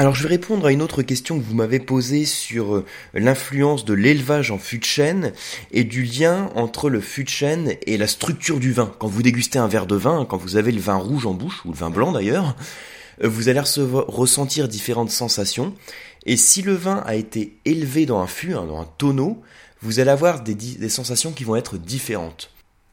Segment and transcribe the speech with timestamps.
[0.00, 3.84] Alors je vais répondre à une autre question que vous m'avez posée sur euh, l'influence
[3.84, 5.34] de l'élevage en fût de chêne
[5.72, 8.94] et du lien entre le fût de chêne et la structure du vin.
[8.98, 11.66] Quand vous dégustez un verre de vin, quand vous avez le vin rouge en bouche,
[11.66, 12.56] ou le vin blanc d'ailleurs,
[13.22, 15.74] euh, vous allez ressentir différentes sensations.
[16.24, 19.42] Et si le vin a été élevé dans un fût, hein, dans un tonneau,
[19.82, 22.50] vous allez avoir des, des sensations qui vont être différentes.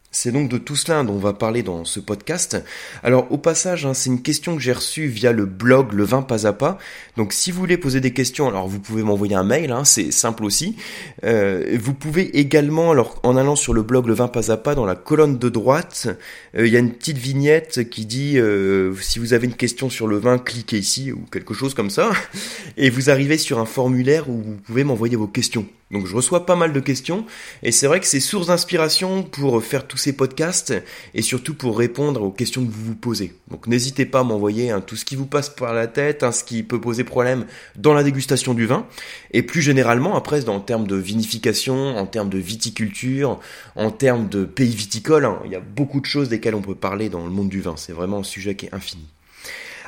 [0.09, 2.57] C'est donc de tout cela dont on va parler dans ce podcast.
[3.03, 6.21] Alors au passage, hein, c'est une question que j'ai reçue via le blog Le Vin
[6.21, 6.77] Pas à Pas.
[7.17, 10.11] Donc si vous voulez poser des questions, alors vous pouvez m'envoyer un mail, hein, c'est
[10.11, 10.77] simple aussi.
[11.25, 14.75] Euh, vous pouvez également, alors en allant sur le blog Le Vin Pas à Pas,
[14.75, 16.07] dans la colonne de droite,
[16.55, 19.89] euh, il y a une petite vignette qui dit euh, si vous avez une question
[19.89, 22.11] sur le vin, cliquez ici ou quelque chose comme ça,
[22.77, 25.67] et vous arrivez sur un formulaire où vous pouvez m'envoyer vos questions.
[25.91, 27.25] Donc je reçois pas mal de questions
[27.63, 30.73] et c'est vrai que c'est source d'inspiration pour faire tous ces podcasts
[31.13, 33.33] et surtout pour répondre aux questions que vous vous posez.
[33.49, 36.31] Donc n'hésitez pas à m'envoyer hein, tout ce qui vous passe par la tête, hein,
[36.31, 38.85] ce qui peut poser problème dans la dégustation du vin
[39.31, 43.39] et plus généralement après en termes de vinification, en termes de viticulture,
[43.75, 46.75] en termes de pays viticoles, hein, il y a beaucoup de choses desquelles on peut
[46.75, 47.75] parler dans le monde du vin.
[47.77, 49.05] C'est vraiment un sujet qui est infini.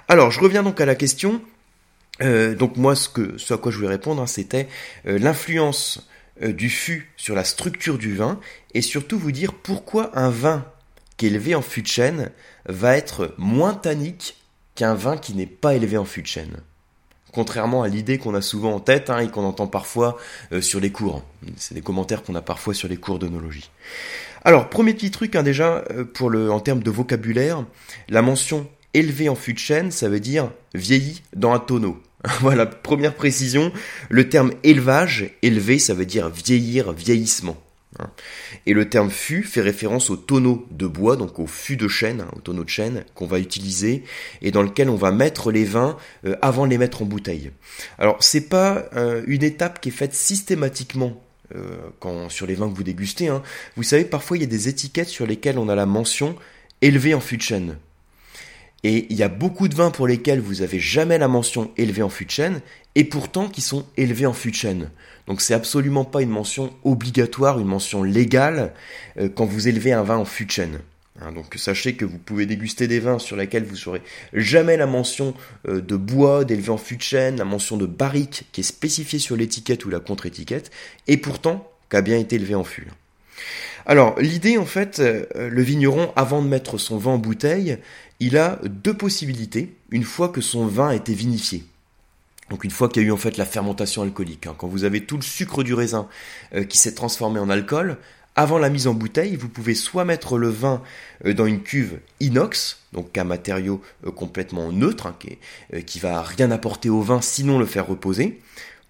[0.07, 1.41] Alors je reviens donc à la question
[2.21, 4.67] euh, donc moi, ce, que, ce à quoi je voulais répondre, hein, c'était
[5.07, 6.08] euh, l'influence
[6.41, 8.39] du fût sur la structure du vin,
[8.73, 10.65] et surtout vous dire pourquoi un vin
[11.17, 12.31] qui est élevé en fût de chêne
[12.67, 14.37] va être moins tannique
[14.75, 16.57] qu'un vin qui n'est pas élevé en fût de chêne.
[17.31, 20.17] Contrairement à l'idée qu'on a souvent en tête hein, et qu'on entend parfois
[20.61, 21.23] sur les cours.
[21.57, 23.69] C'est des commentaires qu'on a parfois sur les cours d'onologie.
[24.45, 27.65] Alors, premier petit truc hein, déjà, pour le, en termes de vocabulaire,
[28.07, 32.01] la mention élevé en fût de chêne, ça veut dire vieilli dans un tonneau.
[32.41, 33.71] voilà, première précision,
[34.09, 37.57] le terme élevage, élevé, ça veut dire vieillir, vieillissement.
[37.97, 38.09] Hein.
[38.65, 42.21] Et le terme fût fait référence au tonneau de bois, donc au fût de chêne,
[42.21, 44.03] hein, au tonneau de chêne qu'on va utiliser
[44.41, 47.51] et dans lequel on va mettre les vins euh, avant les mettre en bouteille.
[47.97, 51.19] Alors c'est pas euh, une étape qui est faite systématiquement
[51.55, 53.29] euh, quand sur les vins que vous dégustez.
[53.29, 53.41] Hein.
[53.75, 56.35] Vous savez, parfois il y a des étiquettes sur lesquelles on a la mention
[56.81, 57.77] élevé en fût de chêne.
[58.83, 62.01] Et il y a beaucoup de vins pour lesquels vous avez jamais la mention élevé
[62.01, 62.61] en fût de chêne,
[62.95, 64.89] et pourtant qui sont élevés en fût de chêne.
[65.27, 68.73] Donc c'est absolument pas une mention obligatoire, une mention légale
[69.19, 70.79] euh, quand vous élevez un vin en fût de chêne.
[71.21, 74.01] Hein, donc sachez que vous pouvez déguster des vins sur lesquels vous n'aurez
[74.33, 75.33] jamais la mention
[75.67, 79.19] euh, de bois, d'élevé en fût de chêne, la mention de barrique qui est spécifiée
[79.19, 80.71] sur l'étiquette ou la contre-étiquette,
[81.07, 82.87] et pourtant qui a bien été élevé en fût.
[83.85, 87.77] Alors l'idée en fait, euh, le vigneron avant de mettre son vin en bouteille,
[88.19, 91.63] il a deux possibilités une fois que son vin a été vinifié.
[92.49, 94.55] Donc une fois qu'il y a eu en fait la fermentation alcoolique, hein.
[94.57, 96.07] quand vous avez tout le sucre du raisin
[96.55, 97.97] euh, qui s'est transformé en alcool,
[98.35, 100.81] avant la mise en bouteille, vous pouvez soit mettre le vin
[101.25, 103.81] euh, dans une cuve inox, donc un matériau
[104.15, 105.37] complètement neutre, hein, qui,
[105.83, 108.39] qui va rien apporter au vin sinon le faire reposer,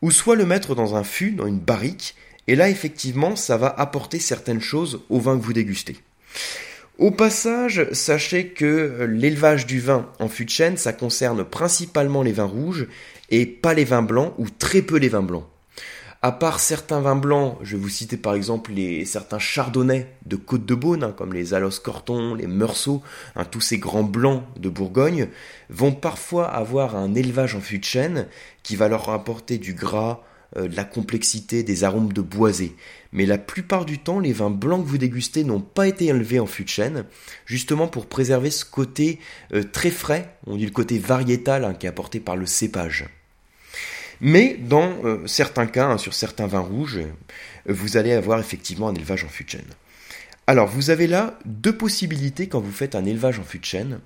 [0.02, 2.16] ou soit le mettre dans un fût, dans une barrique,
[2.50, 5.98] et là effectivement ça va apporter certaines choses au vin que vous dégustez.
[6.98, 12.34] Au passage, sachez que l'élevage du vin en fût de chêne, ça concerne principalement les
[12.34, 12.88] vins rouges
[13.30, 15.46] et pas les vins blancs ou très peu les vins blancs.
[16.24, 20.36] À part certains vins blancs, je vais vous citer par exemple les, certains chardonnays de
[20.36, 23.04] Côte de Beaune, hein, comme les Alos Corton, les Meursault,
[23.36, 25.28] hein, tous ces grands blancs de Bourgogne,
[25.70, 28.28] vont parfois avoir un élevage en fût de chêne
[28.64, 30.24] qui va leur apporter du gras,
[30.56, 32.76] de la complexité, des arômes de boisé.
[33.12, 36.40] Mais la plupart du temps, les vins blancs que vous dégustez n'ont pas été élevés
[36.40, 37.06] en fût de chêne,
[37.46, 39.20] justement pour préserver ce côté
[39.54, 43.06] euh, très frais, on dit le côté variétal hein, qui est apporté par le cépage.
[44.22, 47.00] Mais dans euh, certains cas, hein, sur certains vins rouges,
[47.68, 49.74] vous allez avoir effectivement un élevage en fût de chêne.
[50.46, 54.00] Alors, vous avez là deux possibilités quand vous faites un élevage en fût de chêne.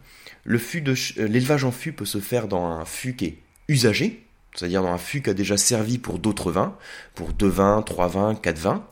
[0.46, 3.38] L'élevage en fût peut se faire dans un fût qui est
[3.70, 4.23] usagé,
[4.56, 6.76] c'est-à-dire dans un fût qui a déjà servi pour d'autres vins,
[7.16, 8.86] pour deux vins, trois vins, quatre vins,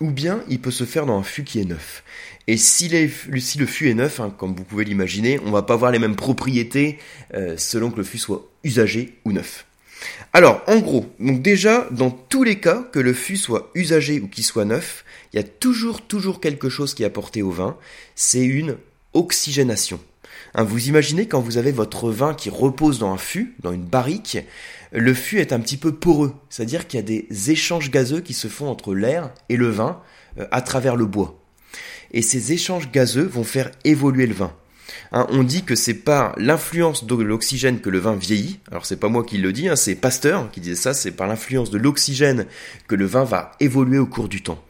[0.00, 2.02] ou bien il peut se faire dans un fût qui est neuf.
[2.48, 5.92] Et si, le fût est neuf, hein, comme vous pouvez l'imaginer, on va pas avoir
[5.92, 6.98] les mêmes propriétés
[7.34, 9.64] euh, selon que le fût soit usagé ou neuf.
[10.32, 14.26] Alors, en gros, donc déjà, dans tous les cas, que le fût soit usagé ou
[14.26, 17.76] qu'il soit neuf, il y a toujours, toujours quelque chose qui est apporté au vin,
[18.16, 18.76] c'est une
[19.12, 20.00] oxygénation.
[20.54, 23.84] Hein, vous imaginez quand vous avez votre vin qui repose dans un fût, dans une
[23.84, 24.38] barrique,
[24.92, 28.34] le fût est un petit peu poreux, c'est-à-dire qu'il y a des échanges gazeux qui
[28.34, 30.00] se font entre l'air et le vin
[30.38, 31.38] euh, à travers le bois.
[32.12, 34.52] Et ces échanges gazeux vont faire évoluer le vin.
[35.12, 38.60] Hein, on dit que c'est par l'influence de l'oxygène que le vin vieillit.
[38.70, 40.92] Alors c'est pas moi qui le dis, hein, c'est Pasteur qui disait ça.
[40.92, 42.46] C'est par l'influence de l'oxygène
[42.88, 44.62] que le vin va évoluer au cours du temps.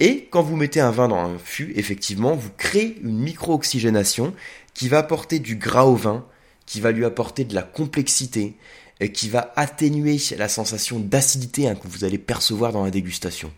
[0.00, 4.34] Et quand vous mettez un vin dans un fût, effectivement, vous créez une micro-oxygénation
[4.74, 6.26] qui va apporter du gras au vin,
[6.66, 8.56] qui va lui apporter de la complexité,
[9.00, 13.52] et qui va atténuer la sensation d'acidité hein, que vous allez percevoir dans la dégustation.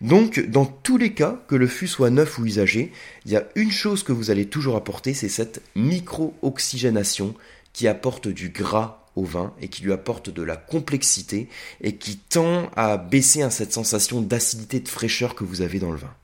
[0.00, 2.92] Donc, dans tous les cas, que le fût soit neuf ou usagé,
[3.26, 7.34] il y a une chose que vous allez toujours apporter, c'est cette micro-oxygénation
[7.72, 11.48] qui apporte du gras au vin et qui lui apporte de la complexité
[11.82, 15.90] et qui tend à baisser hein, cette sensation d'acidité, de fraîcheur que vous avez dans
[15.90, 16.14] le vin.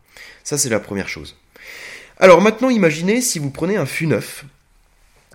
[0.45, 1.37] Ça, c'est la première chose.
[2.19, 4.45] Alors maintenant, imaginez si vous prenez un fût neuf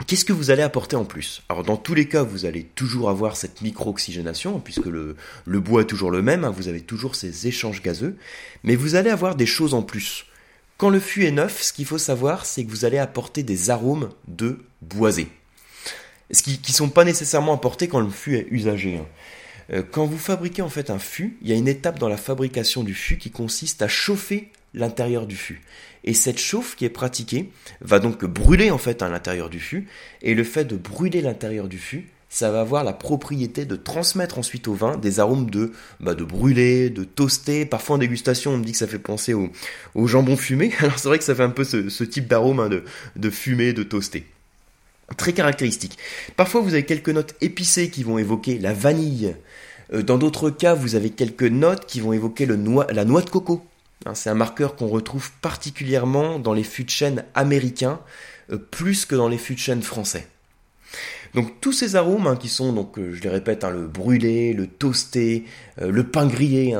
[0.07, 1.41] Qu'est-ce que vous allez apporter en plus?
[1.49, 5.15] Alors dans tous les cas, vous allez toujours avoir cette micro-oxygénation, puisque le,
[5.45, 8.15] bois est toujours le même, hein, vous avez toujours ces échanges gazeux,
[8.63, 10.25] mais vous allez avoir des choses en plus.
[10.77, 13.69] Quand le fût est neuf, ce qu'il faut savoir, c'est que vous allez apporter des
[13.69, 15.27] arômes de boisé.
[16.31, 18.97] Ce qui ne sont pas nécessairement apportés quand le fût est usagé.
[18.97, 19.05] Hein.
[19.73, 22.17] Euh, quand vous fabriquez en fait un fût, il y a une étape dans la
[22.17, 25.62] fabrication du fût qui consiste à chauffer l'intérieur du fût.
[26.04, 27.51] Et cette chauffe qui est pratiquée
[27.81, 29.88] va donc brûler en fait à l'intérieur du fût.
[30.21, 34.38] Et le fait de brûler l'intérieur du fût, ça va avoir la propriété de transmettre
[34.38, 37.66] ensuite au vin des arômes de, bah, de brûler, de toaster.
[37.66, 40.71] Parfois en dégustation, on me dit que ça fait penser au, jambon fumé.
[40.80, 42.83] Alors c'est vrai que ça fait un peu ce, type d'arôme hein, de,
[43.16, 44.25] de fumé, de toasté.
[45.18, 45.98] Très caractéristique.
[46.38, 49.36] Parfois vous avez quelques notes épicées qui vont évoquer la vanille.
[49.94, 53.21] Euh, dans d'autres cas, vous avez quelques notes qui vont évoquer le noix, la noix
[53.21, 53.66] de coco.
[54.05, 57.99] Hein, c'est un marqueur qu'on retrouve particulièrement dans les fûts de chêne américains,
[58.51, 60.27] euh, plus que dans les fûts de chêne français.
[61.33, 64.53] Donc tous ces arômes hein, qui sont, donc euh, je les répète, hein, le brûlé,
[64.53, 65.43] le toasté,
[65.81, 66.75] euh, le pain grillé,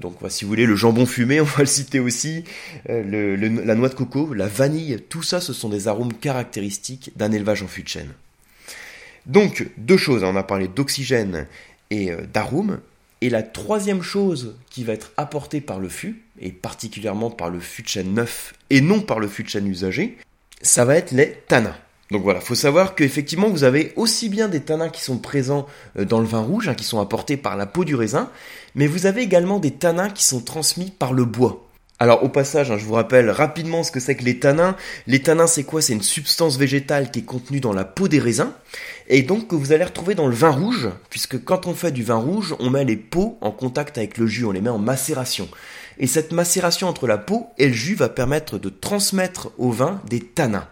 [0.00, 2.42] donc si vous voulez le jambon fumé, on va le citer aussi,
[2.86, 7.62] la noix de coco, la vanille, tout ça ce sont des arômes caractéristiques d'un élevage
[7.62, 8.10] en fût de chêne.
[9.26, 11.46] Donc deux choses, on a parlé d'oxygène
[11.90, 12.80] et d'arômes,
[13.22, 17.60] et la troisième chose qui va être apportée par le fût, et particulièrement par le
[17.60, 20.18] chêne neuf et non par le chêne usagé,
[20.60, 21.76] ça va être les tanins.
[22.10, 25.66] Donc voilà, faut savoir qu'effectivement vous avez aussi bien des tanins qui sont présents
[25.98, 28.28] euh, dans le vin rouge, hein, qui sont apportés par la peau du raisin,
[28.74, 31.66] mais vous avez également des tanins qui sont transmis par le bois.
[31.98, 34.76] Alors au passage, hein, je vous rappelle rapidement ce que c'est que les tanins.
[35.06, 35.80] Les tanins, c'est quoi?
[35.80, 38.50] C'est une substance végétale qui est contenue dans la peau des raisins
[39.08, 42.02] et donc que vous allez retrouver dans le vin rouge, puisque quand on fait du
[42.02, 44.78] vin rouge, on met les peaux en contact avec le jus, on les met en
[44.78, 45.48] macération.
[45.98, 50.00] Et cette macération entre la peau et le jus va permettre de transmettre au vin
[50.08, 50.68] des tanins.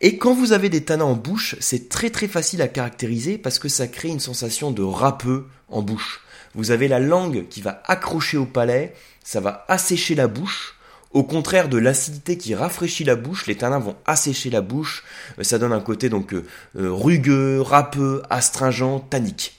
[0.00, 3.58] Et quand vous avez des tanins en bouche, c'est très très facile à caractériser parce
[3.58, 6.20] que ça crée une sensation de râpeux en bouche.
[6.54, 8.94] Vous avez la langue qui va accrocher au palais,
[9.24, 10.76] ça va assécher la bouche.
[11.12, 15.04] Au contraire de l'acidité qui rafraîchit la bouche, les tanins vont assécher la bouche.
[15.38, 16.44] Euh, ça donne un côté donc euh,
[16.76, 19.57] euh, rugueux, râpeux, astringent, tannique.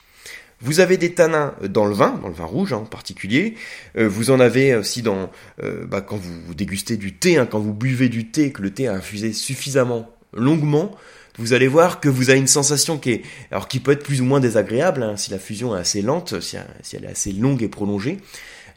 [0.62, 3.56] Vous avez des tanins dans le vin, dans le vin rouge hein, en particulier.
[3.96, 5.30] vous en avez aussi dans
[5.62, 8.88] bah, quand vous dégustez du thé, hein, quand vous buvez du thé, que le thé
[8.88, 10.92] a infusé suffisamment longuement.
[11.38, 13.22] Vous allez voir que vous avez une sensation qui est,
[13.52, 16.42] alors qui peut être plus ou moins désagréable hein, si la fusion est assez lente,
[16.42, 18.18] si elle est assez longue et prolongée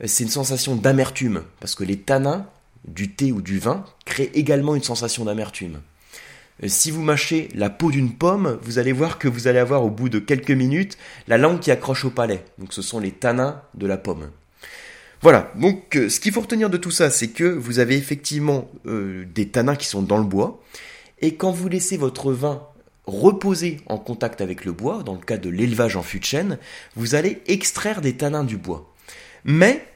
[0.04, 2.46] c'est une sensation d'amertume, parce que les tanins
[2.86, 5.80] du thé ou du vin créent également une sensation d'amertume.
[6.62, 9.84] Euh, si vous mâchez la peau d'une pomme, vous allez voir que vous allez avoir
[9.84, 10.98] au bout de quelques minutes
[11.28, 12.44] la langue qui accroche au palais.
[12.58, 14.30] Donc ce sont les tanins de la pomme.
[15.20, 18.68] Voilà, donc euh, ce qu'il faut retenir de tout ça, c'est que vous avez effectivement
[18.86, 20.60] euh, des tanins qui sont dans le bois,
[21.20, 22.66] et quand vous laissez votre vin
[23.06, 26.58] reposer en contact avec le bois, dans le cas de l'élevage en fût de chêne,
[26.96, 28.92] vous allez extraire des tanins du bois.
[29.44, 29.86] Mais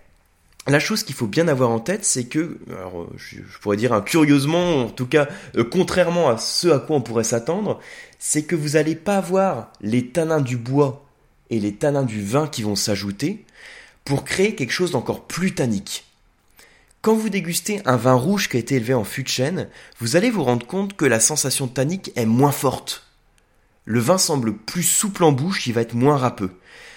[0.66, 2.58] la chose qu'il faut bien avoir en tête, c'est que,
[3.16, 7.24] je, pourrais dire curieusement, en tout cas, euh, contrairement à ce à quoi on pourrait
[7.24, 7.80] s'attendre,
[8.18, 11.04] c'est que vous n'allez pas avoir les tanins du bois
[11.50, 13.44] et les tanins du vin qui vont s'ajouter
[14.04, 16.04] pour créer quelque chose d'encore plus tannique.
[17.02, 19.68] Quand vous dégustez un vin rouge qui a été élevé en fût de chêne,
[20.00, 23.04] vous allez vous rendre compte que la sensation tannique est moins forte.
[23.84, 26.50] Le vin semble plus souple en bouche, il va être moins râpeux.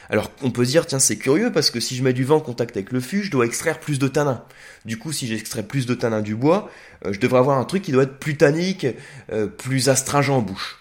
[0.09, 2.37] Alors on peut se dire, tiens, c'est curieux parce que si je mets du vent
[2.37, 4.43] en contact avec le fût, je dois extraire plus de tanins.
[4.85, 6.71] Du coup, si j'extrais plus de tanins du bois,
[7.05, 8.87] euh, je devrais avoir un truc qui doit être plus tannique,
[9.31, 10.79] euh, plus astringent en bouche.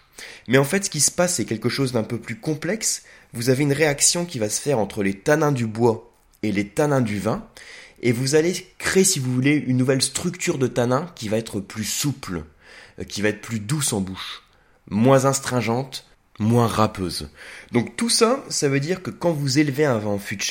[0.48, 3.02] Mais en fait, ce qui se passe, c'est quelque chose d'un peu plus complexe.
[3.34, 6.10] Vous avez une réaction qui va se faire entre les tanins du bois
[6.42, 7.46] et les tanins du vin,
[8.00, 11.60] et vous allez créer, si vous voulez, une nouvelle structure de tanins qui va être
[11.60, 12.44] plus souple,
[12.98, 14.44] euh, qui va être plus douce en bouche,
[14.88, 16.07] moins astringente,
[16.38, 17.30] moins râpeuse.
[17.72, 20.44] Donc tout ça, ça veut dire que quand vous élevez un vin en fût de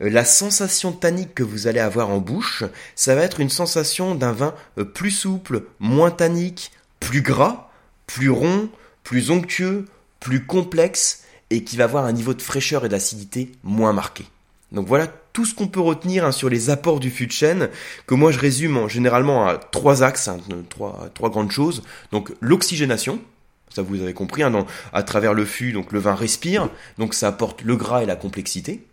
[0.00, 2.64] euh, la sensation tannique que vous allez avoir en bouche,
[2.96, 7.70] ça va être une sensation d'un vin euh, plus souple, moins tannique, plus gras,
[8.06, 8.68] plus rond,
[9.02, 9.86] plus onctueux,
[10.20, 14.24] plus complexe et qui va avoir un niveau de fraîcheur et d'acidité moins marqué.
[14.72, 17.68] Donc voilà tout ce qu'on peut retenir hein, sur les apports du fût de
[18.06, 21.82] que moi je résume généralement à trois axes, hein, trois, trois grandes choses.
[22.10, 23.20] Donc l'oxygénation,
[23.74, 27.28] Ça vous avez compris, hein, à travers le fût, donc le vin respire, donc ça
[27.28, 28.86] apporte le gras et la complexité.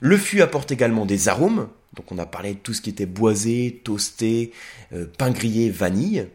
[0.00, 3.06] Le fût apporte également des arômes, donc on a parlé de tout ce qui était
[3.06, 4.52] boisé, toasté,
[4.92, 6.28] euh, pain grillé, vanille,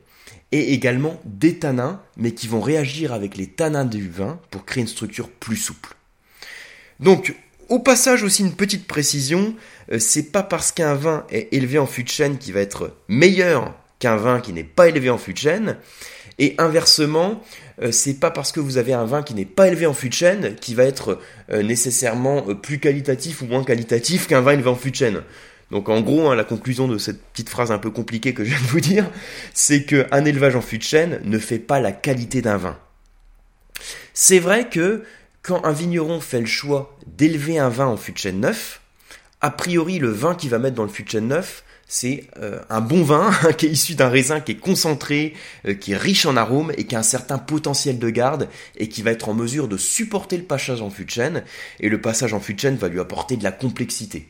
[0.51, 4.81] et également des tanins, mais qui vont réagir avec les tanins du vin pour créer
[4.81, 5.95] une structure plus souple.
[6.99, 7.35] Donc,
[7.69, 9.55] au passage aussi une petite précision,
[9.91, 12.97] euh, c'est pas parce qu'un vin est élevé en fût de chêne qui va être
[13.07, 15.77] meilleur qu'un vin qui n'est pas élevé en fût de chêne.
[16.39, 17.43] Et inversement,
[17.81, 20.09] euh, c'est pas parce que vous avez un vin qui n'est pas élevé en fût
[20.09, 21.19] de chêne qui va être
[21.51, 25.21] nécessairement plus qualitatif ou moins qualitatif qu'un vin élevé en fût de chêne.
[25.71, 28.49] Donc en gros, hein, la conclusion de cette petite phrase un peu compliquée que je
[28.49, 29.09] viens de vous dire,
[29.53, 32.77] c'est qu'un élevage en fût de chêne ne fait pas la qualité d'un vin.
[34.13, 35.03] C'est vrai que
[35.43, 38.81] quand un vigneron fait le choix d'élever un vin en fût de chêne neuf,
[39.41, 42.59] a priori le vin qu'il va mettre dans le fût de chêne neuf, c'est euh,
[42.69, 45.33] un bon vin qui est issu d'un raisin qui est concentré,
[45.67, 48.87] euh, qui est riche en arômes et qui a un certain potentiel de garde et
[48.87, 51.43] qui va être en mesure de supporter le passage en fût de chêne.
[51.79, 54.29] Et le passage en fût de chêne va lui apporter de la complexité.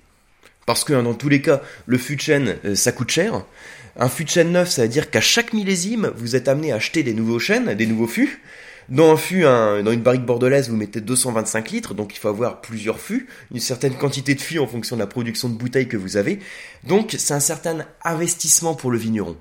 [0.66, 3.44] Parce que hein, dans tous les cas, le fût de chêne, euh, ça coûte cher.
[3.98, 6.76] Un fût de chêne neuf, ça veut dire qu'à chaque millésime, vous êtes amené à
[6.76, 8.42] acheter des nouveaux chênes, des nouveaux fûts.
[8.90, 12.60] Dans un fût, dans une barrique bordelaise, vous mettez 225 litres, donc il faut avoir
[12.60, 15.98] plusieurs fûts, une certaine quantité de fûts en fonction de la production de bouteilles que
[15.98, 16.40] vous avez.
[16.88, 19.38] Donc c'est un certain investissement pour le vigneron.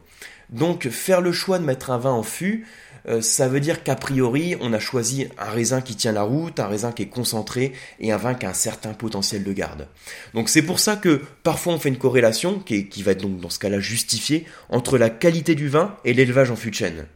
[0.51, 2.67] Donc faire le choix de mettre un vin en fût,
[3.09, 6.61] euh, ça veut dire qu'a priori, on a choisi un raisin qui tient la route,
[6.61, 9.89] un raisin qui est concentré et un vin qui a un certain potentiel de garde.
[10.35, 13.41] Donc c'est pour ça que parfois on fait une corrélation, qui, qui va être donc
[13.41, 17.07] dans ce cas-là justifiée, entre la qualité du vin et l'élevage en fût de chêne.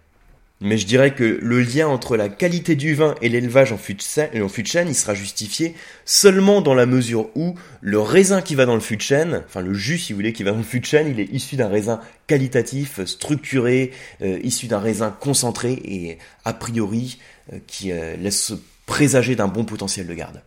[0.63, 3.95] Mais je dirais que le lien entre la qualité du vin et l'élevage en fût
[3.95, 8.77] de chêne, il sera justifié seulement dans la mesure où le raisin qui va dans
[8.77, 10.79] le fût de chêne, enfin le jus si vous voulez qui va dans le fût
[10.79, 13.91] de chêne, il est issu d'un raisin qualitatif, structuré,
[14.23, 17.19] euh, issu d'un raisin concentré et a priori
[17.53, 18.53] euh, qui euh, laisse
[18.87, 20.43] présager d'un bon potentiel de garde.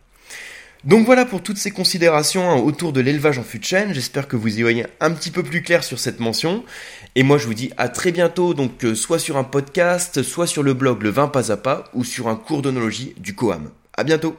[0.84, 3.92] Donc voilà pour toutes ces considérations hein, autour de l'élevage en fût de chêne.
[3.92, 6.64] J'espère que vous y voyez un petit peu plus clair sur cette mention.
[7.14, 10.46] Et moi je vous dis à très bientôt, donc euh, soit sur un podcast, soit
[10.46, 13.70] sur le blog Le Vin Pas à Pas, ou sur un cours d'onologie du Coam.
[13.96, 14.36] À bientôt